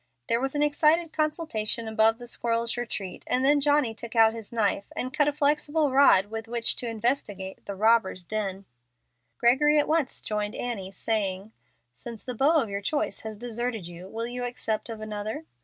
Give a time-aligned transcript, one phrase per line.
[0.29, 4.51] There was an excited consultation above the squirrel's retreat, and then Johnny took out his
[4.51, 8.65] knife and cut a flexible rod with which to investigate the "robber's den."
[9.37, 11.51] Gregory at once joined Annie, saying,
[11.93, 15.45] "Since the beau of your choice has deserted you, will you accept of another?"